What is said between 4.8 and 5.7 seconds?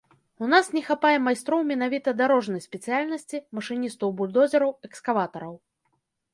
экскаватараў.